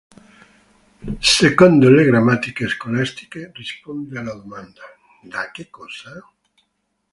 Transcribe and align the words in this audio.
Secondo 1.19 1.87
le 1.91 2.03
grammatiche 2.05 2.67
scolastiche, 2.67 3.51
risponde 3.53 4.17
alla 4.17 4.33
domanda 4.33 4.81
"da 5.21 5.51
che 5.51 5.69
cosa? 5.69 6.19